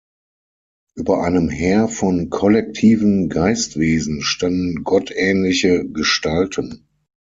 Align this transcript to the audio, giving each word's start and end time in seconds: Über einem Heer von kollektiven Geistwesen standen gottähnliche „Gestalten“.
Über 0.95 1.21
einem 1.23 1.47
Heer 1.49 1.87
von 1.87 2.31
kollektiven 2.31 3.29
Geistwesen 3.29 4.23
standen 4.23 4.83
gottähnliche 4.83 5.87
„Gestalten“. 5.87 6.87